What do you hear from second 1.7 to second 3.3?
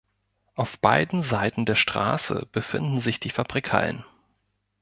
Straße befinden sich die